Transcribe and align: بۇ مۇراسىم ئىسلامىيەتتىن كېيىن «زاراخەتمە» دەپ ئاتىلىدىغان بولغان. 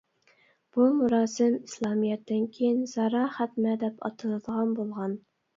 بۇ 0.77 0.87
مۇراسىم 1.01 1.57
ئىسلامىيەتتىن 1.67 2.47
كېيىن 2.57 2.81
«زاراخەتمە» 2.95 3.77
دەپ 3.85 4.03
ئاتىلىدىغان 4.11 4.77
بولغان. 4.81 5.19